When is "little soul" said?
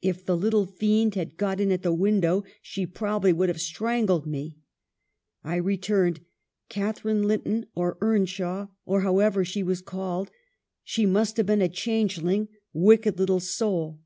13.18-13.98